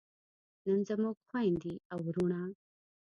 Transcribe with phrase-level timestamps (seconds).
[0.65, 2.41] نن زموږ خویندې او وروڼه